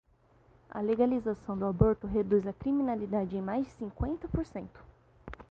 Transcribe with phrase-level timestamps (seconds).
[0.81, 4.83] Legalização do aborto reduz a criminalidade em mais de cinquenta por cento